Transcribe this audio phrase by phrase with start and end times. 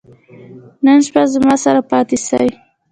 [0.85, 2.47] نن شپه زموږ سره پاته سئ.